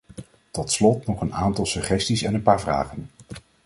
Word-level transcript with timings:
Tot 0.51 0.71
slot 0.71 1.05
nog 1.05 1.21
een 1.21 1.33
aantal 1.33 1.65
suggesties 1.65 2.21
en 2.21 2.33
een 2.33 2.41
paar 2.43 2.61
vragen. 2.61 3.09